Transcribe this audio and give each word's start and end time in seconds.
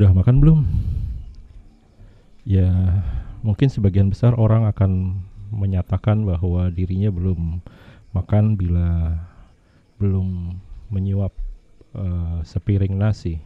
Udah 0.00 0.16
makan 0.16 0.40
belum? 0.40 0.64
Ya, 2.48 2.72
mungkin 3.44 3.68
sebagian 3.68 4.08
besar 4.08 4.32
orang 4.32 4.64
akan 4.64 5.20
menyatakan 5.52 6.24
bahwa 6.24 6.72
dirinya 6.72 7.12
belum 7.12 7.60
makan 8.16 8.56
bila 8.56 9.20
belum 10.00 10.56
menyuap 10.88 11.36
uh, 11.92 12.40
sepiring 12.48 12.96
nasi. 12.96 13.44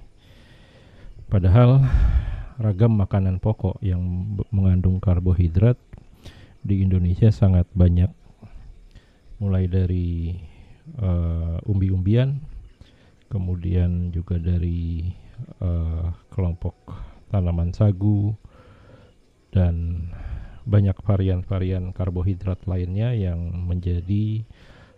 Padahal 1.27 1.83
ragam 2.63 3.03
makanan 3.03 3.43
pokok 3.43 3.83
yang 3.83 3.99
mengandung 4.55 5.03
karbohidrat 5.03 5.75
di 6.63 6.87
Indonesia 6.87 7.35
sangat 7.35 7.67
banyak 7.75 8.15
mulai 9.43 9.67
dari 9.67 10.39
uh, 11.03 11.59
umbi-umbian 11.67 12.39
kemudian 13.27 14.15
juga 14.15 14.39
dari 14.39 15.11
uh, 15.61 16.15
kelompok 16.31 16.75
tanaman 17.31 17.75
sagu 17.75 18.35
dan 19.55 20.07
banyak 20.65 20.97
varian-varian 21.05 21.93
karbohidrat 21.93 22.65
lainnya 22.65 23.13
yang 23.13 23.53
menjadi 23.69 24.43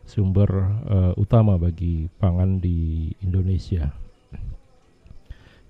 sumber 0.07 0.49
uh, 0.87 1.13
utama 1.19 1.59
bagi 1.59 2.07
pangan 2.23 2.63
di 2.63 3.11
Indonesia. 3.21 3.91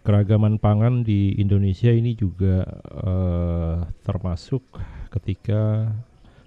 Keragaman 0.06 0.62
pangan 0.62 1.02
di 1.02 1.34
Indonesia 1.34 1.90
ini 1.90 2.14
juga 2.14 2.62
uh, 3.02 3.90
termasuk 4.06 4.62
ketika 5.10 5.90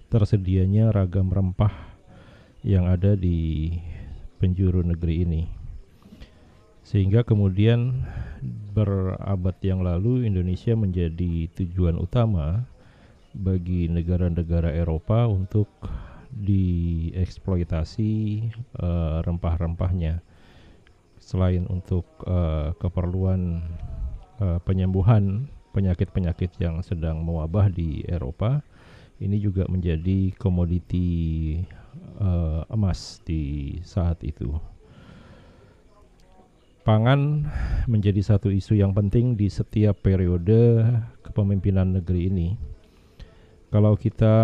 tersedianya 0.07 0.95
ragam 0.95 1.27
rempah 1.27 1.73
yang 2.63 2.87
ada 2.87 3.19
di 3.19 3.75
penjuru 4.39 4.79
negeri 4.85 5.15
ini. 5.27 5.58
Sehingga 6.89 7.21
kemudian 7.21 8.01
berabad 8.73 9.53
yang 9.61 9.85
lalu 9.85 10.25
Indonesia 10.25 10.73
menjadi 10.73 11.45
tujuan 11.53 12.01
utama 12.01 12.65
bagi 13.37 13.85
negara-negara 13.85 14.73
Eropa 14.73 15.29
untuk 15.29 15.69
dieksploitasi 16.33 18.41
uh, 18.81 19.21
rempah-rempahnya 19.21 20.25
selain 21.21 21.69
untuk 21.69 22.09
uh, 22.25 22.73
keperluan 22.81 23.61
uh, 24.41 24.57
penyembuhan 24.65 25.45
penyakit-penyakit 25.77 26.57
yang 26.57 26.81
sedang 26.81 27.21
mewabah 27.21 27.69
di 27.69 28.01
Eropa 28.09 28.65
ini 29.21 29.37
juga 29.37 29.69
menjadi 29.69 30.33
komoditi 30.41 31.61
uh, 32.17 32.65
emas 32.73 33.21
di 33.21 33.77
saat 33.85 34.25
itu. 34.25 34.78
Pangan 36.87 37.43
menjadi 37.91 38.23
satu 38.23 38.47
isu 38.49 38.79
yang 38.79 38.95
penting 38.95 39.35
di 39.35 39.51
setiap 39.51 39.99
periode 39.99 40.87
kepemimpinan 41.21 41.99
negeri 41.99 42.31
ini. 42.31 42.49
Kalau 43.69 43.93
kita 43.99 44.35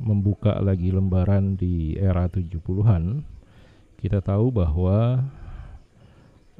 membuka 0.00 0.58
lagi 0.58 0.90
lembaran 0.90 1.54
di 1.54 1.94
era 1.94 2.26
70-an, 2.26 3.22
kita 4.00 4.18
tahu 4.24 4.50
bahwa 4.50 5.22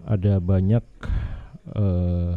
ada 0.05 0.39
banyak 0.39 0.85
uh, 1.75 2.37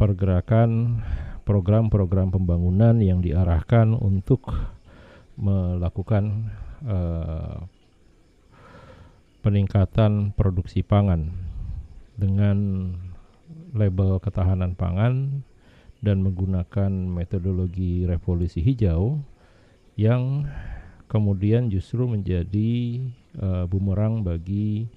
pergerakan 0.00 1.00
program-program 1.44 2.32
pembangunan 2.32 2.96
yang 2.98 3.20
diarahkan 3.20 3.92
untuk 3.92 4.48
melakukan 5.36 6.50
uh, 6.88 7.68
peningkatan 9.44 10.32
produksi 10.32 10.80
pangan 10.80 11.28
dengan 12.16 12.88
label 13.76 14.16
ketahanan 14.16 14.72
pangan 14.72 15.44
dan 16.00 16.24
menggunakan 16.24 16.88
metodologi 16.88 18.08
revolusi 18.08 18.64
hijau 18.64 19.20
yang 20.00 20.48
kemudian 21.12 21.68
justru 21.68 22.08
menjadi 22.08 23.04
uh, 23.36 23.68
bumerang 23.68 24.24
bagi 24.24 24.88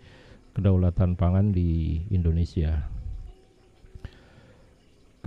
kedaulatan 0.56 1.20
pangan 1.20 1.52
di 1.52 2.02
Indonesia. 2.08 2.88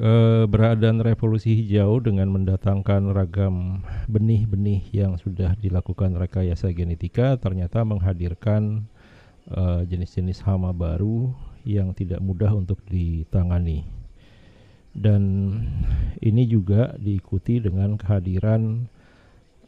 Keberadaan 0.01 1.05
revolusi 1.05 1.53
hijau 1.61 2.01
dengan 2.01 2.33
mendatangkan 2.33 3.13
ragam 3.13 3.85
benih-benih 4.09 4.81
yang 4.97 5.21
sudah 5.21 5.53
dilakukan 5.61 6.17
rekayasa 6.17 6.73
genetika 6.73 7.37
ternyata 7.37 7.85
menghadirkan 7.85 8.89
uh, 9.55 9.83
jenis-jenis 9.87 10.43
hama 10.47 10.71
baru 10.75 11.31
yang 11.67 11.93
tidak 11.93 12.23
mudah 12.23 12.55
untuk 12.55 12.81
ditangani. 12.89 13.85
Dan 14.91 15.55
ini 16.19 16.51
juga 16.51 16.99
diikuti 16.99 17.63
dengan 17.63 17.95
kehadiran 17.95 18.91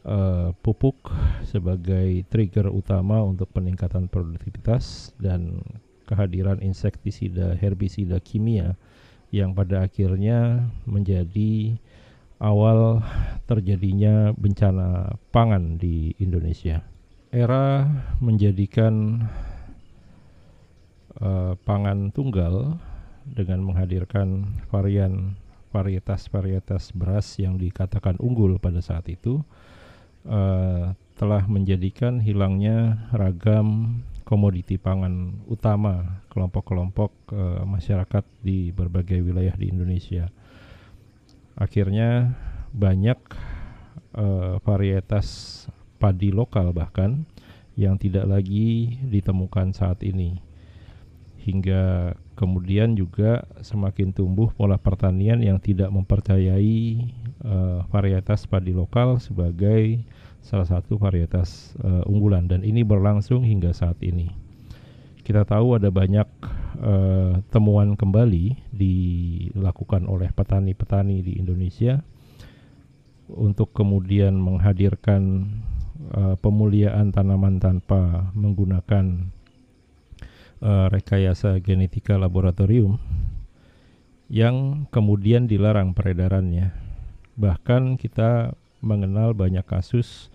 uh, 0.03 0.51
pupuk 0.59 1.11
sebagai 1.47 2.27
trigger 2.27 2.67
utama 2.67 3.23
untuk 3.23 3.47
peningkatan 3.55 4.11
produktivitas 4.11 5.15
dan 5.15 5.63
kehadiran 6.03 6.59
insektisida 6.59 7.55
herbisida 7.55 8.19
kimia 8.19 8.75
yang 9.31 9.55
pada 9.55 9.87
akhirnya 9.87 10.67
menjadi 10.83 11.79
awal 12.43 12.99
terjadinya 13.47 14.35
bencana 14.35 15.15
pangan 15.31 15.79
di 15.79 16.11
Indonesia. 16.19 16.83
Era 17.33 17.87
menjadikan 18.21 19.25
uh, 21.23 21.55
pangan 21.63 22.11
tunggal 22.11 22.75
dengan 23.23 23.63
menghadirkan 23.63 24.59
varian 24.67 25.39
varietas-varietas 25.71 26.93
beras 26.93 27.39
yang 27.41 27.57
dikatakan 27.57 28.19
unggul 28.21 28.61
pada 28.61 28.83
saat 28.83 29.09
itu 29.09 29.41
uh, 30.27 30.93
telah 31.17 31.43
menjadikan 31.49 32.21
hilangnya 32.21 33.09
ragam 33.09 34.01
komoditi 34.27 34.77
pangan 34.77 35.41
utama 35.49 36.21
kelompok-kelompok 36.29 37.11
uh, 37.33 37.63
masyarakat 37.65 38.21
di 38.45 38.69
berbagai 38.69 39.19
wilayah 39.23 39.55
di 39.57 39.71
Indonesia. 39.71 40.29
Akhirnya 41.57 42.33
banyak 42.73 43.19
uh, 44.17 44.57
varietas 44.61 45.65
padi 46.01 46.33
lokal 46.33 46.73
bahkan 46.73 47.25
yang 47.73 47.97
tidak 47.97 48.29
lagi 48.29 48.97
ditemukan 49.05 49.73
saat 49.73 50.01
ini. 50.05 50.52
Hingga 51.43 52.15
kemudian 52.39 52.95
juga 52.95 53.43
semakin 53.59 54.15
tumbuh 54.15 54.47
pola 54.55 54.79
pertanian 54.79 55.43
yang 55.43 55.59
tidak 55.59 55.91
mempercayai 55.91 57.03
uh, 57.43 57.83
varietas 57.91 58.47
padi 58.47 58.71
lokal 58.71 59.19
sebagai 59.19 60.07
salah 60.39 60.63
satu 60.63 60.95
varietas 60.95 61.75
uh, 61.83 62.07
unggulan 62.07 62.47
dan 62.47 62.63
ini 62.63 62.87
berlangsung 62.87 63.43
hingga 63.43 63.75
saat 63.75 63.99
ini. 63.99 64.31
Kita 65.23 65.47
tahu 65.47 65.79
ada 65.79 65.87
banyak 65.87 66.27
uh, 66.83 67.39
temuan 67.47 67.95
kembali 67.95 68.75
dilakukan 68.75 70.03
oleh 70.07 70.31
petani-petani 70.31 71.23
di 71.23 71.39
Indonesia 71.39 72.03
untuk 73.31 73.71
kemudian 73.71 74.35
menghadirkan 74.35 75.47
uh, 76.11 76.35
pemuliaan 76.39 77.15
tanaman 77.15 77.59
tanpa 77.63 78.31
menggunakan 78.35 79.31
uh, 80.63 80.87
rekayasa 80.87 81.59
genetika 81.59 82.15
laboratorium 82.15 82.97
yang 84.31 84.87
kemudian 84.89 85.45
dilarang 85.45 85.91
peredarannya. 85.91 86.71
Bahkan 87.35 87.99
kita 87.99 88.55
mengenal 88.79 89.35
banyak 89.35 89.67
kasus 89.67 90.31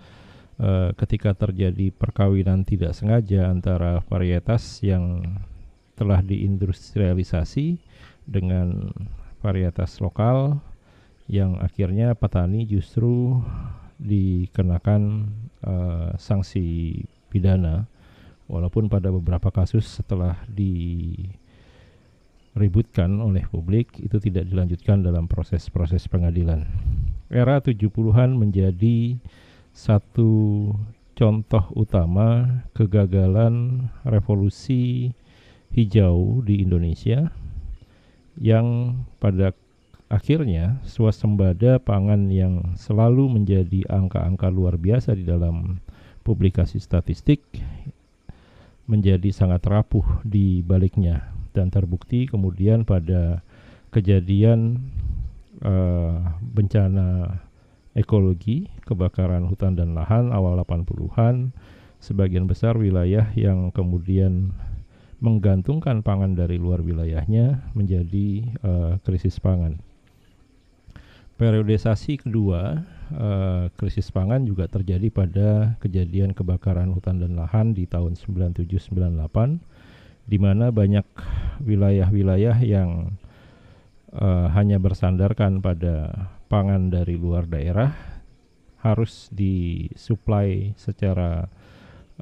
uh, 0.61 0.93
ketika 0.95 1.33
terjadi 1.33 1.91
perkawinan 1.91 2.63
tidak 2.63 2.93
sengaja 2.93 3.49
antara 3.49 4.05
varietas 4.07 4.85
yang 4.85 5.25
telah 5.99 6.23
diindustrialisasi 6.23 7.81
dengan 8.29 8.95
varietas 9.43 9.99
lokal 9.99 10.63
yang 11.27 11.59
akhirnya 11.59 12.15
petani 12.15 12.65
justru 12.65 13.43
dikenakan 13.99 15.27
uh, 15.67 16.15
sanksi 16.15 17.03
pidana 17.29 17.91
walaupun 18.49 18.89
pada 18.89 19.13
beberapa 19.13 19.53
kasus 19.53 19.85
setelah 19.87 20.41
diributkan 22.57 23.21
oleh 23.21 23.45
publik 23.47 24.01
itu 24.01 24.17
tidak 24.19 24.49
dilanjutkan 24.49 25.05
dalam 25.05 25.29
proses-proses 25.29 26.09
pengadilan. 26.09 26.65
Era 27.29 27.61
70-an 27.61 28.33
menjadi 28.35 29.21
satu 29.77 30.73
contoh 31.13 31.65
utama 31.77 32.65
kegagalan 32.73 33.87
revolusi 34.03 35.13
hijau 35.77 36.41
di 36.41 36.65
Indonesia 36.65 37.29
yang 38.41 38.97
pada 39.21 39.53
akhirnya 40.09 40.81
swasembada 40.89 41.77
pangan 41.83 42.33
yang 42.33 42.73
selalu 42.81 43.29
menjadi 43.29 43.85
angka-angka 43.93 44.49
luar 44.49 44.81
biasa 44.81 45.13
di 45.13 45.29
dalam 45.29 45.85
publikasi 46.25 46.81
statistik 46.81 47.45
menjadi 48.89 49.29
sangat 49.31 49.63
rapuh 49.69 50.25
di 50.25 50.65
baliknya 50.65 51.29
dan 51.53 51.69
terbukti 51.69 52.25
kemudian 52.25 52.89
pada 52.89 53.45
kejadian 53.93 54.81
uh, 55.63 56.41
bencana 56.41 57.41
ekologi, 57.97 58.71
kebakaran 58.87 59.49
hutan 59.49 59.75
dan 59.75 59.97
lahan 59.97 60.31
awal 60.31 60.55
80-an, 60.63 61.51
sebagian 61.99 62.47
besar 62.47 62.79
wilayah 62.79 63.27
yang 63.35 63.75
kemudian 63.75 64.55
menggantungkan 65.19 66.07
pangan 66.07 66.39
dari 66.39 66.63
luar 66.63 66.79
wilayahnya 66.79 67.75
menjadi 67.75 68.55
uh, 68.63 68.93
krisis 69.03 69.43
pangan. 69.43 69.83
Periodisasi 71.39 72.19
kedua, 72.19 72.83
uh, 73.15 73.71
krisis 73.79 74.11
pangan 74.11 74.43
juga 74.43 74.67
terjadi 74.67 75.07
pada 75.07 75.79
kejadian 75.79 76.35
kebakaran 76.35 76.91
hutan 76.91 77.23
dan 77.23 77.39
lahan 77.39 77.79
di 77.79 77.87
tahun 77.87 78.19
97-98, 78.19 78.67
di 80.27 80.39
mana 80.43 80.75
banyak 80.75 81.07
wilayah-wilayah 81.63 82.59
yang 82.67 83.15
uh, 84.19 84.51
hanya 84.51 84.83
bersandarkan 84.83 85.63
pada 85.63 86.27
pangan 86.51 86.91
dari 86.91 87.15
luar 87.15 87.47
daerah 87.47 87.95
harus 88.83 89.31
disuplai 89.31 90.75
secara 90.75 91.47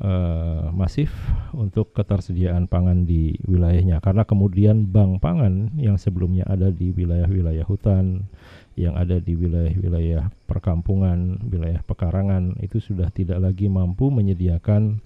uh, 0.00 0.68
masif 0.72 1.12
untuk 1.56 1.92
ketersediaan 1.96 2.68
pangan 2.68 3.08
di 3.08 3.36
wilayahnya 3.48 4.00
karena 4.04 4.24
kemudian 4.28 4.84
bank 4.88 5.20
pangan 5.24 5.72
yang 5.80 5.96
sebelumnya 5.96 6.44
ada 6.48 6.68
di 6.68 6.92
wilayah-wilayah 6.92 7.64
hutan 7.64 8.28
yang 8.76 8.92
ada 8.92 9.16
di 9.16 9.32
wilayah-wilayah 9.32 10.28
perkampungan, 10.44 11.40
wilayah 11.48 11.80
pekarangan 11.80 12.60
itu 12.60 12.76
sudah 12.76 13.08
tidak 13.08 13.40
lagi 13.40 13.72
mampu 13.72 14.12
menyediakan 14.12 15.00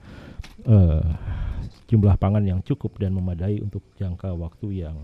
uh, 0.67 1.07
jumlah 1.87 2.19
pangan 2.19 2.43
yang 2.43 2.61
cukup 2.67 2.99
dan 2.99 3.15
memadai 3.15 3.63
untuk 3.63 3.87
jangka 3.95 4.35
waktu 4.35 4.87
yang 4.87 4.99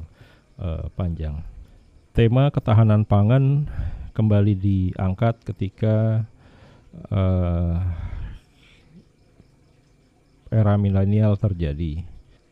uh, 0.58 0.90
panjang. 0.98 1.46
Tema 2.10 2.50
ketahanan 2.50 3.06
pangan 3.06 3.70
kembali 4.18 4.58
diangkat 4.58 5.46
ketika 5.46 6.26
uh, 7.14 7.78
era 10.50 10.78
milenial 10.78 11.34
terjadi. 11.34 12.06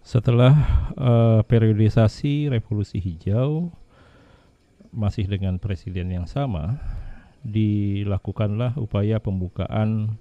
Setelah 0.04 0.52
uh, 1.00 1.40
periodisasi 1.48 2.52
revolusi 2.52 3.00
hijau 3.00 3.72
masih 4.92 5.24
dengan 5.26 5.56
presiden 5.56 6.12
yang 6.12 6.28
sama, 6.28 6.76
dilakukanlah 7.40 8.76
upaya 8.76 9.18
pembukaan 9.18 10.20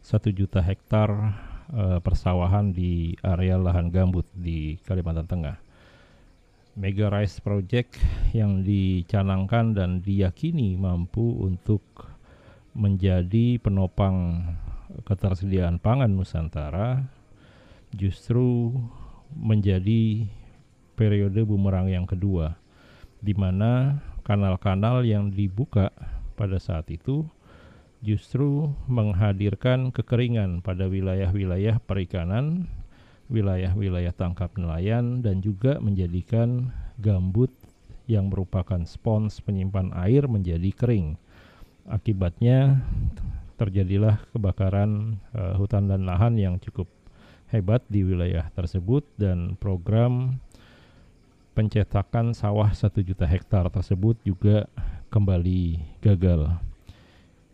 satu 0.00 0.30
juta 0.30 0.62
hektar 0.62 1.10
uh, 1.72 1.98
persawahan 1.98 2.70
di 2.70 3.18
area 3.24 3.58
lahan 3.58 3.90
gambut 3.90 4.26
di 4.34 4.78
Kalimantan 4.86 5.26
Tengah. 5.26 5.56
Mega 6.74 7.06
Rice 7.06 7.38
Project 7.38 8.02
yang 8.34 8.66
dicanangkan 8.66 9.78
dan 9.78 10.02
diyakini 10.02 10.74
mampu 10.74 11.38
untuk 11.38 11.82
menjadi 12.74 13.62
penopang 13.62 14.42
ketersediaan 15.06 15.78
pangan 15.78 16.10
Nusantara 16.10 17.06
justru 17.94 18.74
menjadi 19.34 20.26
periode 20.98 21.42
bumerang 21.42 21.90
yang 21.90 22.06
kedua 22.06 22.58
di 23.24 23.32
mana 23.34 24.02
kanal-kanal 24.22 25.02
yang 25.06 25.30
dibuka 25.32 25.90
pada 26.34 26.58
saat 26.58 26.90
itu 26.90 27.24
justru 28.04 28.68
menghadirkan 28.84 29.88
kekeringan 29.94 30.60
pada 30.60 30.90
wilayah-wilayah 30.90 31.80
perikanan 31.82 32.68
wilayah-wilayah 33.32 34.12
tangkap 34.12 34.52
nelayan 34.60 35.24
dan 35.24 35.40
juga 35.40 35.80
menjadikan 35.80 36.68
gambut 37.00 37.48
yang 38.04 38.28
merupakan 38.28 38.84
spons 38.84 39.40
penyimpan 39.40 39.96
air 39.96 40.28
menjadi 40.28 40.68
kering. 40.76 41.16
Akibatnya 41.88 42.84
terjadilah 43.56 44.20
kebakaran 44.32 45.20
uh, 45.32 45.56
hutan 45.56 45.88
dan 45.88 46.04
lahan 46.04 46.36
yang 46.36 46.60
cukup 46.60 46.88
hebat 47.52 47.84
di 47.88 48.04
wilayah 48.04 48.50
tersebut 48.52 49.04
dan 49.20 49.56
program 49.60 50.40
pencetakan 51.54 52.34
sawah 52.34 52.74
satu 52.74 53.00
juta 53.00 53.24
hektar 53.24 53.70
tersebut 53.70 54.18
juga 54.26 54.66
kembali 55.14 55.78
gagal. 56.02 56.50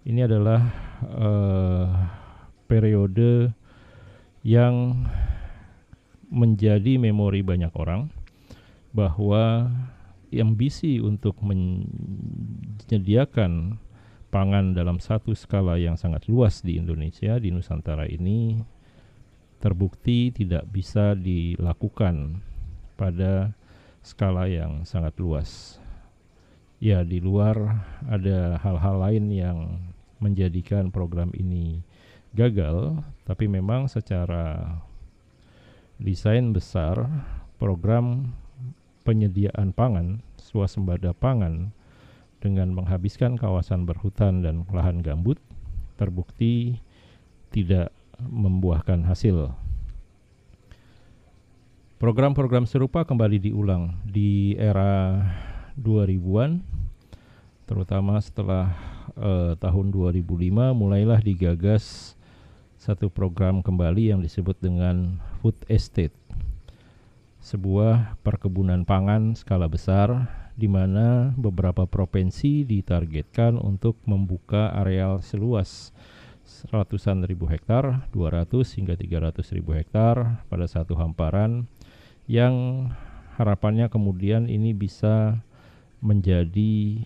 Ini 0.09 0.25
adalah 0.25 0.73
uh, 1.05 1.93
periode 2.65 3.53
yang 4.41 5.05
menjadi 6.33 6.97
memori 6.97 7.45
banyak 7.45 7.69
orang 7.77 8.09
bahwa 8.97 9.69
ambisi 10.33 10.97
untuk 11.03 11.43
menyediakan 11.43 13.83
pangan 14.31 14.79
dalam 14.79 15.03
satu 15.03 15.35
skala 15.35 15.75
yang 15.77 15.99
sangat 15.99 16.31
luas 16.31 16.63
di 16.63 16.79
Indonesia 16.79 17.35
di 17.43 17.51
Nusantara 17.51 18.07
ini 18.07 18.63
terbukti 19.61 20.33
tidak 20.33 20.65
bisa 20.73 21.13
dilakukan 21.13 22.41
pada 22.97 23.53
skala 24.01 24.49
yang 24.49 24.89
sangat 24.89 25.13
luas. 25.21 25.77
Ya, 26.81 27.05
di 27.05 27.21
luar 27.21 27.85
ada 28.09 28.57
hal-hal 28.57 28.97
lain 29.05 29.25
yang 29.29 29.59
menjadikan 30.17 30.89
program 30.89 31.29
ini 31.37 31.85
gagal, 32.33 33.05
tapi 33.29 33.53
memang 33.53 33.85
secara 33.85 34.81
desain 36.01 36.57
besar 36.57 37.05
program 37.61 38.33
penyediaan 39.05 39.77
pangan, 39.77 40.25
swasembada 40.41 41.13
pangan 41.13 41.77
dengan 42.41 42.73
menghabiskan 42.73 43.37
kawasan 43.37 43.85
berhutan 43.85 44.41
dan 44.41 44.65
lahan 44.73 45.05
gambut 45.05 45.37
terbukti 46.01 46.81
tidak 47.53 47.93
membuahkan 48.29 49.07
hasil. 49.09 49.55
Program-program 52.01 52.65
serupa 52.65 53.05
kembali 53.05 53.53
diulang 53.53 54.01
di 54.09 54.57
era 54.57 55.21
2000-an 55.77 56.65
terutama 57.69 58.19
setelah 58.19 58.75
uh, 59.15 59.55
tahun 59.61 59.95
2005 59.95 60.27
mulailah 60.75 61.23
digagas 61.23 62.17
satu 62.81 63.13
program 63.13 63.61
kembali 63.61 64.17
yang 64.17 64.25
disebut 64.25 64.57
dengan 64.59 65.21
food 65.39 65.55
estate. 65.69 66.17
Sebuah 67.45 68.17
perkebunan 68.25 68.89
pangan 68.89 69.37
skala 69.37 69.69
besar 69.69 70.33
di 70.57 70.69
mana 70.69 71.37
beberapa 71.37 71.85
provinsi 71.85 72.65
ditargetkan 72.65 73.61
untuk 73.61 74.01
membuka 74.09 74.73
areal 74.73 75.21
seluas 75.21 75.93
ratusan 76.71 77.25
ribu 77.25 77.49
hektar, 77.49 78.07
200 78.13 78.77
hingga 78.77 78.95
300 78.95 79.57
ribu 79.57 79.75
hektar 79.77 80.45
pada 80.47 80.67
satu 80.67 80.99
hamparan 80.99 81.67
yang 82.31 82.87
harapannya 83.41 83.89
kemudian 83.89 84.47
ini 84.47 84.77
bisa 84.77 85.41
menjadi 86.05 87.01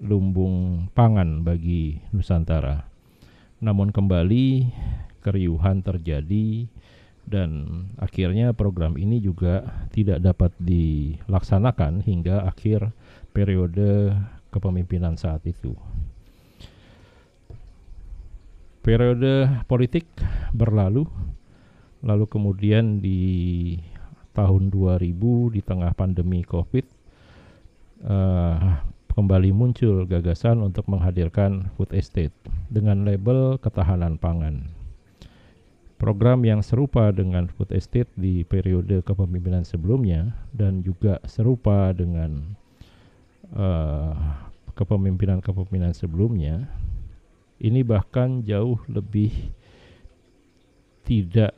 lumbung 0.00 0.88
pangan 0.92 1.44
bagi 1.44 2.00
Nusantara. 2.10 2.88
Namun 3.60 3.92
kembali 3.92 4.68
keriuhan 5.24 5.80
terjadi 5.80 6.68
dan 7.24 7.64
akhirnya 7.96 8.52
program 8.52 9.00
ini 9.00 9.20
juga 9.20 9.64
tidak 9.92 10.20
dapat 10.20 10.52
dilaksanakan 10.60 12.04
hingga 12.04 12.44
akhir 12.44 12.92
periode 13.32 14.12
kepemimpinan 14.52 15.16
saat 15.16 15.40
itu. 15.48 15.72
Periode 18.84 19.64
politik 19.64 20.04
berlalu, 20.52 21.08
lalu 22.04 22.28
kemudian 22.28 23.00
di 23.00 23.80
tahun 24.36 24.68
2000 24.68 25.56
di 25.56 25.64
tengah 25.64 25.96
pandemi 25.96 26.44
COVID, 26.44 26.84
uh, 28.04 28.84
kembali 29.08 29.56
muncul 29.56 30.04
gagasan 30.04 30.60
untuk 30.60 30.84
menghadirkan 30.92 31.72
food 31.80 31.96
estate 31.96 32.36
dengan 32.68 33.08
label 33.08 33.56
ketahanan 33.56 34.20
pangan. 34.20 34.68
Program 35.96 36.44
yang 36.44 36.60
serupa 36.60 37.08
dengan 37.08 37.48
food 37.48 37.72
estate 37.72 38.12
di 38.20 38.44
periode 38.44 39.00
kepemimpinan 39.00 39.64
sebelumnya 39.64 40.36
dan 40.52 40.84
juga 40.84 41.24
serupa 41.24 41.88
dengan 41.96 42.52
uh, 43.56 44.12
kepemimpinan-kepemimpinan 44.76 45.96
sebelumnya, 45.96 46.68
ini 47.64 47.80
bahkan 47.80 48.44
jauh 48.44 48.76
lebih 48.92 49.32
tidak 51.08 51.56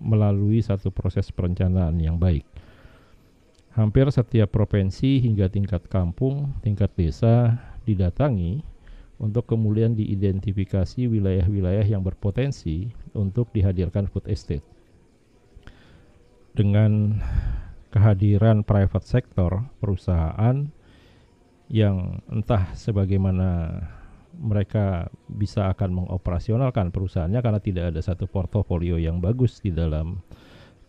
melalui 0.00 0.64
satu 0.64 0.88
proses 0.88 1.28
perencanaan 1.28 2.00
yang 2.00 2.16
baik 2.16 2.48
Hampir 3.72 4.04
setiap 4.12 4.52
provinsi 4.52 5.24
hingga 5.24 5.48
tingkat 5.48 5.88
kampung, 5.88 6.52
tingkat 6.60 6.92
desa 6.92 7.56
didatangi 7.88 8.60
untuk 9.16 9.48
kemudian 9.48 9.96
diidentifikasi 9.96 11.08
wilayah-wilayah 11.08 11.88
yang 11.88 12.04
berpotensi 12.04 12.92
untuk 13.16 13.48
dihadirkan 13.56 14.08
food 14.12 14.28
estate. 14.28 14.64
dengan 16.52 17.16
kehadiran 17.88 18.60
private 18.60 19.08
sector 19.08 19.72
perusahaan 19.80 20.68
yang 21.72 22.20
entah 22.28 22.76
sebagaimana 22.76 23.80
mereka 24.36 25.12
bisa 25.28 25.68
akan 25.72 26.04
mengoperasionalkan 26.04 26.92
perusahaannya 26.92 27.40
karena 27.40 27.60
tidak 27.60 27.84
ada 27.92 28.00
satu 28.00 28.24
portofolio 28.24 28.96
yang 28.96 29.20
bagus 29.20 29.60
di 29.60 29.72
dalam 29.72 30.20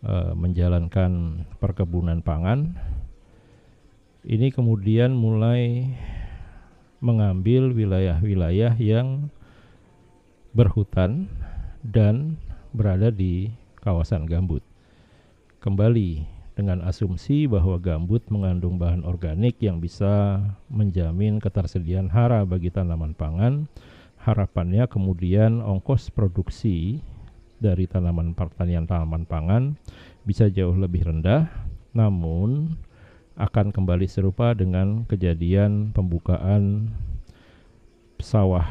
uh, 0.04 0.32
menjalankan 0.32 1.44
perkebunan 1.60 2.24
pangan. 2.24 2.76
Ini 4.24 4.48
kemudian 4.56 5.12
mulai 5.12 5.92
mengambil 7.04 7.76
wilayah-wilayah 7.76 8.80
yang 8.80 9.28
berhutan 10.56 11.28
dan 11.84 12.40
berada 12.72 13.12
di 13.12 13.52
kawasan 13.84 14.24
gambut. 14.24 14.64
Kembali 15.60 16.33
dengan 16.54 16.86
asumsi 16.86 17.50
bahwa 17.50 17.76
gambut 17.82 18.22
mengandung 18.30 18.78
bahan 18.78 19.02
organik 19.02 19.58
yang 19.58 19.82
bisa 19.82 20.38
menjamin 20.70 21.42
ketersediaan 21.42 22.10
hara 22.10 22.46
bagi 22.46 22.70
tanaman 22.70 23.14
pangan. 23.14 23.66
Harapannya 24.22 24.88
kemudian 24.88 25.60
ongkos 25.60 26.08
produksi 26.08 27.02
dari 27.60 27.84
tanaman 27.84 28.32
pertanian 28.32 28.88
tanaman 28.88 29.28
pangan 29.28 29.76
bisa 30.24 30.48
jauh 30.48 30.72
lebih 30.72 31.04
rendah, 31.04 31.50
namun 31.92 32.72
akan 33.34 33.74
kembali 33.74 34.06
serupa 34.06 34.54
dengan 34.54 35.04
kejadian 35.10 35.90
pembukaan 35.90 36.94
sawah 38.22 38.64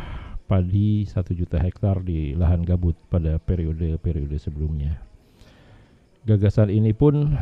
padi 0.50 1.06
1 1.06 1.20
juta 1.36 1.60
hektar 1.62 2.02
di 2.02 2.34
lahan 2.34 2.63
gambut 2.66 2.98
pada 3.12 3.38
periode-periode 3.38 4.40
sebelumnya. 4.40 5.12
Gagasan 6.24 6.72
ini 6.72 6.96
pun 6.96 7.36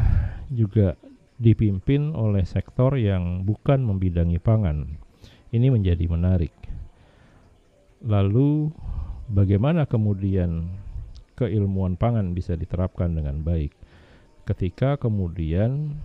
juga 0.49 0.97
dipimpin 1.37 2.17
oleh 2.17 2.41
sektor 2.49 2.97
yang 2.97 3.45
bukan 3.45 3.85
membidangi 3.85 4.41
pangan. 4.41 4.97
Ini 5.53 5.69
menjadi 5.69 6.01
menarik. 6.09 6.49
Lalu 8.01 8.73
bagaimana 9.29 9.85
kemudian 9.85 10.81
keilmuan 11.37 11.93
pangan 11.93 12.33
bisa 12.33 12.57
diterapkan 12.57 13.13
dengan 13.13 13.45
baik? 13.45 13.69
Ketika 14.49 14.97
kemudian 14.97 16.01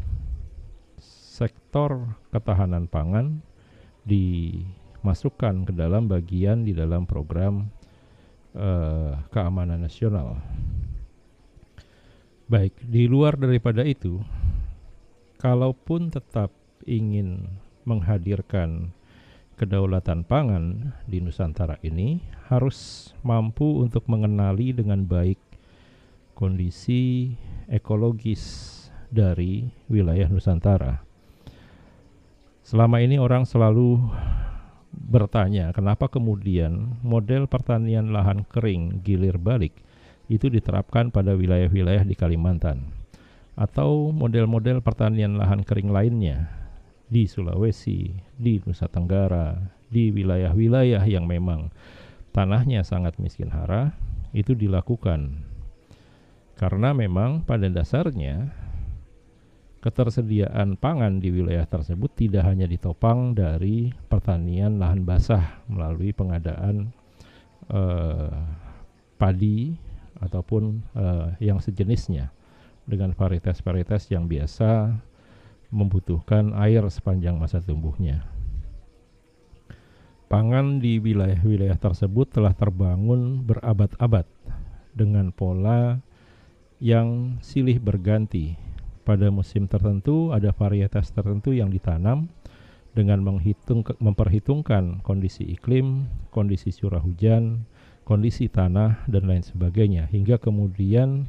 sektor 1.01 2.13
ketahanan 2.29 2.93
pangan 2.93 3.41
dimasukkan 4.05 5.65
ke 5.65 5.73
dalam 5.73 6.13
bagian 6.13 6.69
di 6.69 6.77
dalam 6.77 7.09
program 7.09 7.73
uh, 8.53 9.17
keamanan 9.33 9.81
nasional 9.81 10.45
Baik, 12.47 12.79
di 12.79 13.11
luar 13.11 13.35
daripada 13.35 13.83
itu, 13.83 14.23
kalaupun 15.43 16.15
tetap 16.15 16.55
ingin 16.87 17.43
menghadirkan 17.83 18.95
kedaulatan 19.59 20.23
pangan 20.23 20.95
di 21.11 21.19
Nusantara 21.19 21.75
ini 21.83 22.23
harus 22.47 23.11
mampu 23.27 23.83
untuk 23.83 24.07
mengenali 24.07 24.71
dengan 24.71 25.03
baik 25.03 25.43
kondisi 26.39 27.35
ekologis 27.67 28.79
dari 29.11 29.67
wilayah 29.91 30.31
Nusantara. 30.31 31.03
Selama 32.63 33.03
ini 33.03 33.19
orang 33.19 33.43
selalu 33.43 34.07
bertanya, 34.95 35.75
kenapa 35.75 36.07
kemudian 36.07 36.95
model 37.03 37.51
pertanian 37.51 38.15
lahan 38.15 38.47
kering 38.47 39.03
gilir 39.03 39.35
balik 39.35 39.86
itu 40.27 40.51
diterapkan 40.51 41.15
pada 41.15 41.35
wilayah-wilayah 41.39 42.03
di 42.03 42.15
Kalimantan. 42.19 42.91
Atau 43.57 44.13
model-model 44.13 44.85
pertanian 44.85 45.41
lahan 45.41 45.65
kering 45.65 45.89
lainnya 45.89 46.51
di 47.09 47.25
Sulawesi, 47.25 48.13
di 48.37 48.61
Nusa 48.67 48.91
Tenggara, 48.91 49.57
di 49.89 50.11
wilayah-wilayah 50.11 51.01
yang 51.07 51.25
memang 51.25 51.71
tanahnya 52.35 52.83
sangat 52.83 53.17
miskin 53.23 53.49
hara 53.49 53.95
itu 54.37 54.53
dilakukan. 54.53 55.47
Karena 56.57 56.93
memang 56.93 57.45
pada 57.45 57.69
dasarnya 57.69 58.53
ketersediaan 59.81 60.75
pangan 60.75 61.23
di 61.23 61.31
wilayah 61.31 61.63
tersebut 61.69 62.11
tidak 62.19 62.43
hanya 62.49 62.67
ditopang 62.67 63.39
dari 63.39 63.95
pertanian 64.11 64.83
lahan 64.83 65.07
basah 65.07 65.63
melalui 65.71 66.11
pengadaan 66.11 66.91
eh, 67.71 68.35
padi 69.15 69.79
ataupun 70.21 70.85
uh, 70.97 71.35
yang 71.39 71.61
sejenisnya 71.61 72.33
dengan 72.87 73.13
varietas-varietas 73.13 74.09
yang 74.15 74.31
biasa 74.31 74.95
membutuhkan 75.75 76.55
air 76.55 76.87
sepanjang 76.87 77.35
masa 77.37 77.59
tumbuhnya. 77.59 78.23
Pangan 80.27 80.83
di 80.83 80.99
wilayah-wilayah 80.99 81.79
tersebut 81.79 82.35
telah 82.35 82.51
terbangun 82.51 83.47
berabad-abad 83.47 84.27
dengan 84.91 85.31
pola 85.31 86.03
yang 86.83 87.39
silih 87.43 87.79
berganti. 87.79 88.59
Pada 89.07 89.31
musim 89.31 89.71
tertentu 89.71 90.35
ada 90.35 90.51
varietas 90.51 91.15
tertentu 91.15 91.55
yang 91.55 91.71
ditanam 91.71 92.27
dengan 92.91 93.23
menghitung 93.23 93.87
memperhitungkan 94.03 94.99
kondisi 95.07 95.47
iklim, 95.47 96.11
kondisi 96.35 96.75
curah 96.75 96.99
hujan, 96.99 97.69
kondisi 98.07 98.47
tanah 98.47 99.03
dan 99.11 99.27
lain 99.27 99.43
sebagainya 99.43 100.07
hingga 100.07 100.39
kemudian 100.39 101.27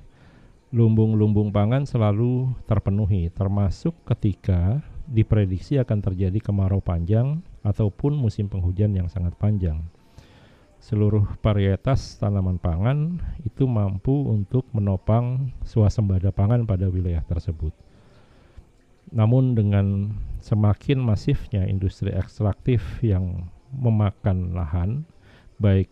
lumbung-lumbung 0.70 1.50
pangan 1.50 1.90
selalu 1.90 2.54
terpenuhi 2.70 3.34
termasuk 3.34 3.98
ketika 4.06 4.86
diprediksi 5.10 5.82
akan 5.82 6.06
terjadi 6.06 6.38
kemarau 6.38 6.84
panjang 6.84 7.42
ataupun 7.66 8.14
musim 8.14 8.46
penghujan 8.46 8.94
yang 8.94 9.10
sangat 9.10 9.34
panjang. 9.40 9.82
Seluruh 10.78 11.26
varietas 11.42 12.22
tanaman 12.22 12.62
pangan 12.62 13.18
itu 13.42 13.66
mampu 13.66 14.14
untuk 14.30 14.70
menopang 14.70 15.50
swasembada 15.66 16.30
pangan 16.30 16.70
pada 16.70 16.86
wilayah 16.86 17.26
tersebut. 17.26 17.74
Namun 19.10 19.56
dengan 19.56 20.14
semakin 20.44 21.00
masifnya 21.02 21.66
industri 21.66 22.14
ekstraktif 22.14 22.84
yang 23.02 23.50
memakan 23.74 24.54
lahan 24.54 25.08
baik 25.58 25.90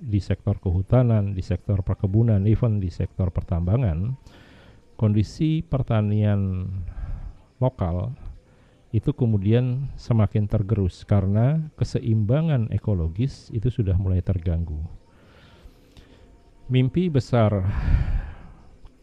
di 0.00 0.20
sektor 0.20 0.60
kehutanan, 0.60 1.32
di 1.32 1.42
sektor 1.42 1.80
perkebunan, 1.80 2.44
even 2.44 2.78
di 2.78 2.92
sektor 2.92 3.32
pertambangan, 3.32 4.16
kondisi 4.96 5.60
pertanian 5.64 6.68
lokal 7.60 8.12
itu 8.94 9.12
kemudian 9.12 9.92
semakin 9.98 10.48
tergerus 10.48 11.04
karena 11.04 11.68
keseimbangan 11.76 12.72
ekologis 12.72 13.52
itu 13.52 13.68
sudah 13.68 13.96
mulai 14.00 14.24
terganggu. 14.24 14.80
Mimpi 16.66 17.12
besar 17.12 17.62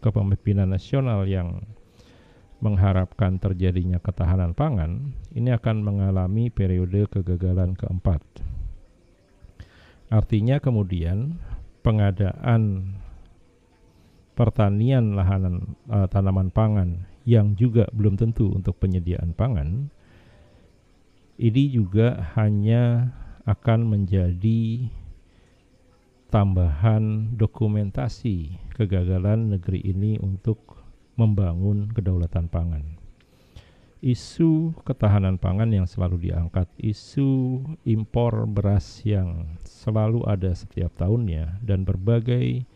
kepemimpinan 0.03 0.67
nasional 0.67 1.23
yang 1.29 1.63
mengharapkan 2.63 3.39
terjadinya 3.39 3.99
ketahanan 3.99 4.55
pangan 4.55 5.11
ini 5.35 5.51
akan 5.51 5.83
mengalami 5.83 6.47
periode 6.47 7.11
kegagalan 7.11 7.75
keempat 7.75 8.23
Artinya 10.13 10.61
kemudian 10.61 11.41
pengadaan 11.81 12.93
pertanian 14.37 15.17
lahan 15.17 15.73
uh, 15.89 16.05
tanaman 16.05 16.53
pangan 16.53 17.09
yang 17.25 17.57
juga 17.57 17.89
belum 17.89 18.13
tentu 18.21 18.53
untuk 18.53 18.77
penyediaan 18.77 19.33
pangan 19.33 19.89
ini 21.41 21.63
juga 21.73 22.29
hanya 22.37 23.09
akan 23.49 23.89
menjadi 23.89 24.85
tambahan 26.29 27.33
dokumentasi 27.33 28.57
kegagalan 28.77 29.57
negeri 29.57 29.81
ini 29.81 30.21
untuk 30.21 30.81
membangun 31.17 31.89
kedaulatan 31.93 32.49
pangan 32.49 33.01
isu 34.03 34.75
ketahanan 34.83 35.39
pangan 35.39 35.71
yang 35.71 35.87
selalu 35.87 36.27
diangkat, 36.27 36.67
isu 36.75 37.63
impor 37.87 38.43
beras 38.43 38.99
yang 39.07 39.55
selalu 39.63 40.27
ada 40.27 40.51
setiap 40.51 40.91
tahunnya, 40.99 41.63
dan 41.63 41.87
berbagai 41.87 42.67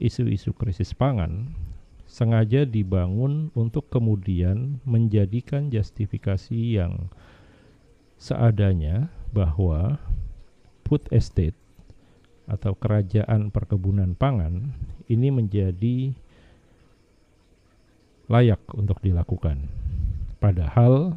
isu-isu 0.00 0.56
krisis 0.56 0.96
pangan 0.96 1.52
sengaja 2.08 2.64
dibangun 2.64 3.52
untuk 3.52 3.92
kemudian 3.92 4.80
menjadikan 4.88 5.68
justifikasi 5.68 6.80
yang 6.80 7.12
seadanya 8.16 9.12
bahwa 9.36 10.00
food 10.88 11.04
estate 11.12 11.56
atau 12.48 12.76
kerajaan 12.76 13.48
perkebunan 13.48 14.12
pangan 14.16 14.76
ini 15.08 15.28
menjadi 15.32 16.12
layak 18.28 18.60
untuk 18.76 19.00
dilakukan 19.00 19.72
Padahal 20.42 21.14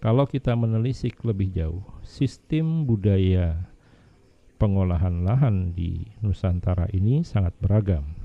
kalau 0.00 0.24
kita 0.24 0.56
menelisik 0.56 1.20
lebih 1.28 1.52
jauh, 1.52 1.84
sistem 2.00 2.88
budaya 2.88 3.68
pengolahan 4.56 5.28
lahan 5.28 5.76
di 5.76 6.08
Nusantara 6.24 6.88
ini 6.96 7.20
sangat 7.20 7.52
beragam. 7.60 8.16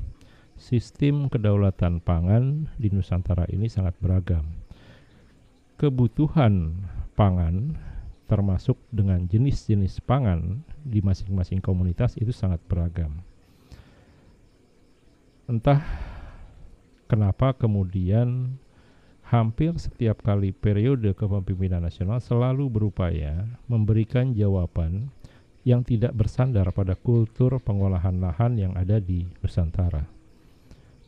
sistem 0.56 1.28
kedaulatan 1.28 2.00
pangan 2.00 2.72
di 2.80 2.88
Nusantara 2.88 3.44
ini 3.52 3.68
sangat 3.68 3.92
beragam. 4.00 4.56
Kebutuhan 5.76 6.80
pangan 7.20 7.76
termasuk 8.32 8.80
dengan 8.88 9.28
jenis-jenis 9.28 10.00
pangan 10.08 10.64
di 10.80 11.04
masing-masing 11.04 11.60
komunitas 11.60 12.16
itu 12.16 12.32
sangat 12.32 12.64
beragam. 12.72 13.20
Entah 15.52 15.84
kenapa 17.12 17.52
kemudian 17.52 18.56
hampir 19.26 19.74
setiap 19.82 20.22
kali 20.22 20.54
periode 20.54 21.18
kepemimpinan 21.18 21.82
nasional 21.82 22.22
selalu 22.22 22.70
berupaya 22.70 23.50
memberikan 23.66 24.38
jawaban 24.38 25.10
yang 25.66 25.82
tidak 25.82 26.14
bersandar 26.14 26.70
pada 26.70 26.94
kultur 26.94 27.58
pengolahan 27.58 28.22
lahan 28.22 28.54
yang 28.54 28.74
ada 28.78 29.02
di 29.02 29.26
Nusantara. 29.42 30.06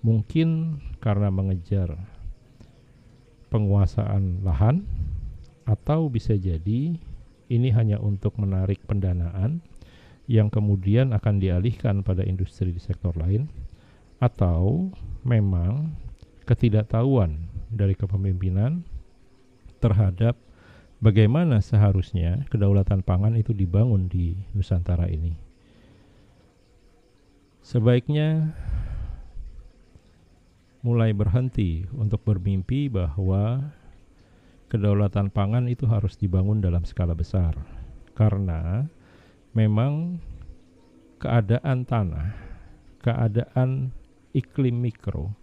Mungkin 0.01 0.81
karena 0.97 1.29
mengejar 1.29 1.93
penguasaan 3.53 4.41
lahan 4.41 4.81
atau 5.69 6.09
bisa 6.09 6.33
jadi 6.33 6.97
ini 7.47 7.69
hanya 7.69 8.01
untuk 8.01 8.33
menarik 8.41 8.81
pendanaan 8.89 9.61
yang 10.25 10.49
kemudian 10.49 11.13
akan 11.13 11.37
dialihkan 11.37 12.01
pada 12.01 12.25
industri 12.25 12.73
di 12.73 12.81
sektor 12.81 13.13
lain 13.13 13.45
atau 14.17 14.89
memang 15.21 15.93
ketidaktahuan 16.49 17.56
dari 17.77 17.93
kepemimpinan 17.93 18.81
terhadap 19.77 20.35
bagaimana 20.97 21.61
seharusnya 21.61 22.43
kedaulatan 22.49 23.05
pangan 23.05 23.37
itu 23.37 23.53
dibangun 23.53 24.09
di 24.09 24.33
Nusantara 24.57 25.05
ini. 25.07 25.37
Sebaiknya 27.61 28.55
mulai 30.81 31.11
berhenti 31.11 31.83
untuk 31.93 32.23
bermimpi 32.23 32.87
bahwa 32.87 33.75
kedaulatan 34.71 35.27
pangan 35.31 35.67
itu 35.67 35.83
harus 35.83 36.15
dibangun 36.15 36.63
dalam 36.63 36.87
skala 36.87 37.11
besar. 37.11 37.59
Karena 38.15 38.87
memang 39.51 40.23
keadaan 41.19 41.83
tanah, 41.83 42.33
keadaan 43.03 43.91
iklim 44.31 44.79
mikro, 44.79 45.35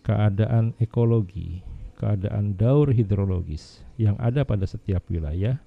keadaan 0.00 0.72
ekologi, 0.78 1.60
keadaan 1.96 2.54
daur 2.54 2.92
hidrologis 2.92 3.80
yang 3.96 4.14
ada 4.20 4.44
pada 4.44 4.68
setiap 4.68 5.08
wilayah 5.08 5.58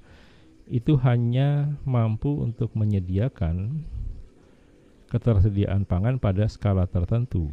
itu 0.70 0.96
hanya 1.02 1.74
mampu 1.82 2.30
untuk 2.30 2.70
menyediakan 2.78 3.82
ketersediaan 5.10 5.90
pangan 5.90 6.22
pada 6.22 6.46
skala 6.46 6.86
tertentu, 6.86 7.50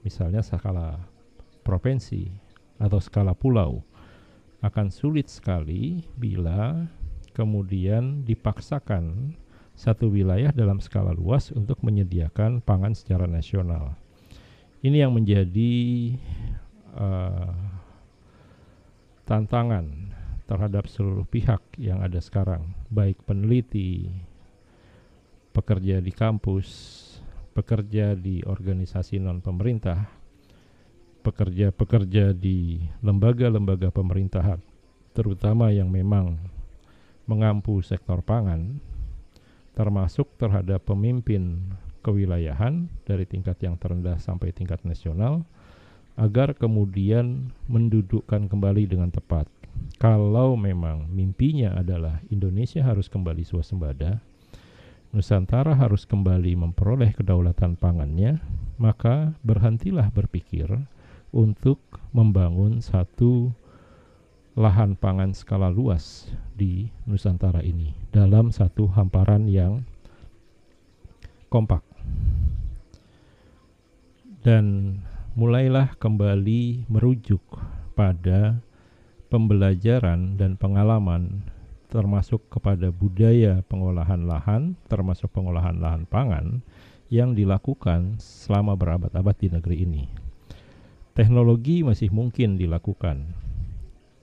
misalnya 0.00 0.40
skala 0.40 0.96
provinsi 1.60 2.32
atau 2.80 2.96
skala 2.96 3.36
pulau. 3.36 3.84
Akan 4.64 4.88
sulit 4.88 5.28
sekali 5.28 6.00
bila 6.16 6.88
kemudian 7.36 8.24
dipaksakan 8.24 9.36
satu 9.76 10.08
wilayah 10.08 10.48
dalam 10.56 10.80
skala 10.80 11.12
luas 11.12 11.52
untuk 11.52 11.84
menyediakan 11.84 12.64
pangan 12.64 12.96
secara 12.96 13.28
nasional. 13.28 13.92
Ini 14.80 15.04
yang 15.04 15.12
menjadi 15.12 15.72
uh, 16.96 17.52
tantangan 19.26 20.14
terhadap 20.46 20.86
seluruh 20.86 21.26
pihak 21.26 21.58
yang 21.76 21.98
ada 22.00 22.22
sekarang, 22.22 22.70
baik 22.86 23.18
peneliti, 23.26 24.06
pekerja 25.50 25.98
di 25.98 26.14
kampus, 26.14 26.68
pekerja 27.50 28.14
di 28.14 28.46
organisasi 28.46 29.18
non-pemerintah, 29.18 30.06
pekerja-pekerja 31.26 32.30
di 32.30 32.78
lembaga-lembaga 33.02 33.90
pemerintahan, 33.90 34.62
terutama 35.10 35.74
yang 35.74 35.90
memang 35.90 36.38
mengampu 37.26 37.82
sektor 37.82 38.22
pangan, 38.22 38.78
termasuk 39.74 40.30
terhadap 40.38 40.86
pemimpin 40.86 41.74
kewilayahan 42.06 42.86
dari 43.02 43.26
tingkat 43.26 43.58
yang 43.66 43.74
terendah 43.74 44.22
sampai 44.22 44.54
tingkat 44.54 44.78
nasional, 44.86 45.42
agar 46.16 46.56
kemudian 46.56 47.52
mendudukkan 47.68 48.48
kembali 48.48 48.88
dengan 48.88 49.12
tepat. 49.12 49.44
Kalau 50.00 50.56
memang 50.56 51.08
mimpinya 51.12 51.76
adalah 51.76 52.24
Indonesia 52.32 52.80
harus 52.80 53.08
kembali 53.12 53.44
swasembada, 53.44 54.20
Nusantara 55.12 55.72
harus 55.72 56.04
kembali 56.04 56.56
memperoleh 56.58 57.14
kedaulatan 57.16 57.78
pangannya, 57.78 58.40
maka 58.76 59.32
berhentilah 59.40 60.12
berpikir 60.12 60.68
untuk 61.32 61.80
membangun 62.12 62.84
satu 62.84 63.52
lahan 64.56 64.96
pangan 64.96 65.36
skala 65.36 65.68
luas 65.68 66.32
di 66.56 66.88
Nusantara 67.04 67.60
ini 67.60 67.92
dalam 68.08 68.48
satu 68.48 68.88
hamparan 68.88 69.48
yang 69.48 69.84
kompak. 71.52 71.84
Dan 74.40 74.96
mulailah 75.36 75.92
kembali 76.00 76.88
merujuk 76.88 77.44
pada 77.92 78.56
pembelajaran 79.28 80.40
dan 80.40 80.56
pengalaman 80.56 81.44
termasuk 81.92 82.40
kepada 82.48 82.88
budaya 82.88 83.60
pengolahan 83.68 84.24
lahan, 84.24 84.80
termasuk 84.88 85.28
pengolahan 85.36 85.76
lahan 85.76 86.08
pangan 86.08 86.64
yang 87.12 87.36
dilakukan 87.36 88.16
selama 88.16 88.80
berabad-abad 88.80 89.36
di 89.36 89.48
negeri 89.52 89.76
ini. 89.84 90.04
Teknologi 91.12 91.84
masih 91.84 92.08
mungkin 92.08 92.56
dilakukan, 92.56 93.28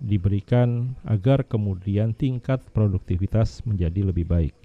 diberikan 0.01 0.97
agar 1.05 1.45
kemudian 1.45 2.17
tingkat 2.17 2.65
produktivitas 2.73 3.61
menjadi 3.69 4.09
lebih 4.09 4.25
baik. 4.25 4.55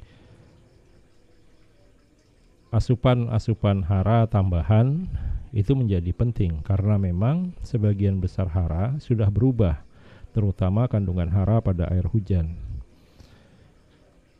Asupan-asupan 2.72 3.84
hara 3.84 4.24
tambahan 4.28 5.08
itu 5.52 5.72
menjadi 5.72 6.12
penting 6.12 6.60
karena 6.64 7.00
memang 7.00 7.56
sebagian 7.64 8.20
besar 8.20 8.52
hara 8.52 8.96
sudah 9.00 9.32
berubah, 9.32 9.80
terutama 10.36 10.84
kandungan 10.86 11.30
hara 11.32 11.60
pada 11.64 11.88
air 11.88 12.04
hujan. 12.08 12.56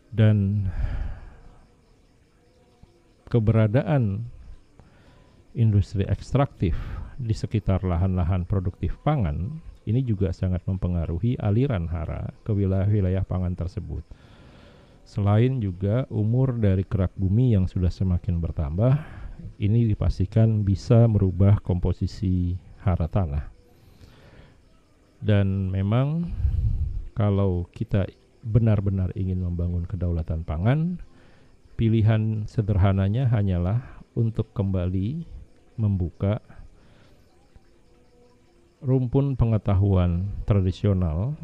Dan 0.08 0.68
keberadaan 3.28 4.24
industri 5.52 6.04
ekstraktif 6.08 6.76
di 7.18 7.34
sekitar 7.34 7.84
lahan-lahan 7.84 8.46
produktif 8.48 8.96
pangan 9.04 9.60
ini 9.88 10.04
juga 10.04 10.36
sangat 10.36 10.60
mempengaruhi 10.68 11.40
aliran 11.40 11.88
hara 11.88 12.28
ke 12.44 12.52
wilayah-wilayah 12.52 13.24
pangan 13.24 13.56
tersebut. 13.56 14.04
Selain 15.08 15.56
juga 15.56 16.04
umur 16.12 16.52
dari 16.60 16.84
kerak 16.84 17.16
bumi 17.16 17.56
yang 17.56 17.64
sudah 17.64 17.88
semakin 17.88 18.36
bertambah, 18.44 18.92
ini 19.58 19.90
dipastikan 19.90 20.62
bisa 20.62 21.06
merubah 21.10 21.58
komposisi 21.62 22.54
hara 22.82 23.10
tanah. 23.10 23.50
Dan 25.18 25.68
memang 25.74 26.30
kalau 27.18 27.66
kita 27.74 28.06
benar-benar 28.46 29.10
ingin 29.18 29.42
membangun 29.42 29.82
kedaulatan 29.82 30.46
pangan, 30.46 31.02
pilihan 31.74 32.46
sederhananya 32.46 33.26
hanyalah 33.26 33.82
untuk 34.14 34.54
kembali 34.54 35.26
membuka 35.78 36.38
rumpun 38.78 39.34
pengetahuan 39.34 40.30
tradisional, 40.46 41.34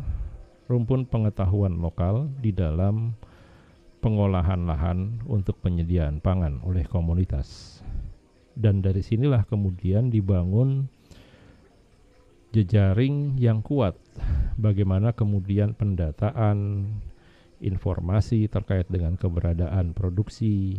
rumpun 0.70 1.02
pengetahuan 1.06 1.82
lokal 1.82 2.30
di 2.38 2.54
dalam 2.54 3.18
pengolahan 4.04 4.68
lahan 4.68 5.24
untuk 5.24 5.64
penyediaan 5.64 6.20
pangan 6.20 6.60
oleh 6.60 6.84
komunitas. 6.84 7.80
Dan 8.52 8.84
dari 8.84 9.00
sinilah 9.00 9.48
kemudian 9.48 10.12
dibangun 10.12 10.92
jejaring 12.52 13.40
yang 13.40 13.64
kuat 13.64 13.96
bagaimana 14.60 15.16
kemudian 15.16 15.72
pendataan 15.72 16.86
informasi 17.64 18.46
terkait 18.46 18.86
dengan 18.92 19.16
keberadaan 19.18 19.90
produksi 19.90 20.78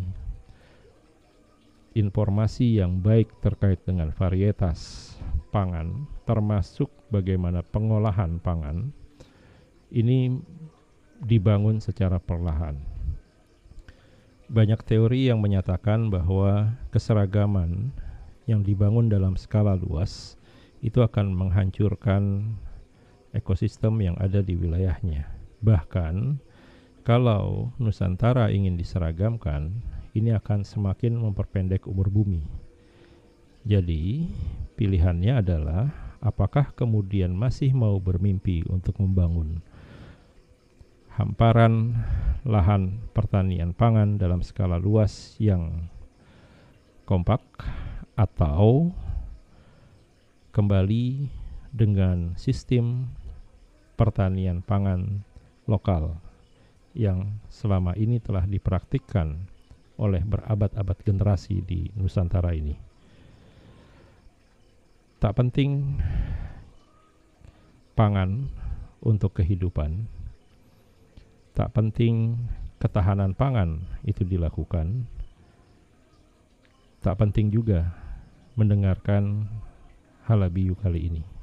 informasi 1.98 2.80
yang 2.80 3.04
baik 3.04 3.28
terkait 3.44 3.84
dengan 3.84 4.16
varietas 4.16 5.12
pangan 5.52 6.08
termasuk 6.24 6.88
bagaimana 7.12 7.60
pengolahan 7.60 8.40
pangan 8.40 8.96
ini 9.92 10.32
dibangun 11.20 11.84
secara 11.84 12.24
perlahan 12.24 12.95
banyak 14.46 14.78
teori 14.86 15.30
yang 15.30 15.42
menyatakan 15.42 16.14
bahwa 16.14 16.78
keseragaman 16.94 17.90
yang 18.46 18.62
dibangun 18.62 19.10
dalam 19.10 19.34
skala 19.34 19.74
luas 19.74 20.38
itu 20.86 21.02
akan 21.02 21.34
menghancurkan 21.34 22.54
ekosistem 23.34 23.98
yang 24.06 24.16
ada 24.22 24.46
di 24.46 24.54
wilayahnya. 24.54 25.26
Bahkan 25.66 26.38
kalau 27.06 27.74
Nusantara 27.82 28.50
ingin 28.54 28.78
diseragamkan, 28.78 29.82
ini 30.14 30.34
akan 30.34 30.62
semakin 30.66 31.18
memperpendek 31.18 31.86
umur 31.86 32.10
bumi. 32.10 32.46
Jadi, 33.66 34.30
pilihannya 34.78 35.42
adalah 35.42 35.90
apakah 36.22 36.74
kemudian 36.74 37.34
masih 37.34 37.74
mau 37.74 37.98
bermimpi 37.98 38.66
untuk 38.70 38.98
membangun 39.02 39.62
hamparan 41.16 41.96
lahan 42.44 43.00
pertanian 43.16 43.72
pangan 43.72 44.20
dalam 44.20 44.44
skala 44.44 44.76
luas 44.76 45.40
yang 45.40 45.88
kompak 47.08 47.40
atau 48.20 48.92
kembali 50.52 51.32
dengan 51.72 52.36
sistem 52.36 53.08
pertanian 53.96 54.60
pangan 54.60 55.24
lokal 55.72 56.20
yang 56.92 57.40
selama 57.48 57.96
ini 57.96 58.20
telah 58.20 58.44
dipraktikkan 58.44 59.48
oleh 59.96 60.20
berabad-abad 60.20 61.00
generasi 61.00 61.64
di 61.64 61.88
Nusantara 61.96 62.52
ini. 62.52 62.76
Tak 65.20 65.32
penting 65.40 65.96
pangan 67.96 68.52
untuk 69.00 69.40
kehidupan, 69.40 70.08
tak 71.56 71.72
penting 71.72 72.36
ketahanan 72.78 73.32
pangan 73.32 73.80
itu 74.04 74.28
dilakukan, 74.28 75.08
tak 77.00 77.16
penting 77.16 77.48
juga 77.48 77.96
mendengarkan 78.60 79.48
halabiyu 80.28 80.76
kali 80.76 81.08
ini. 81.08 81.35